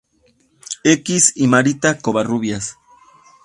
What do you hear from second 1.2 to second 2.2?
y Marita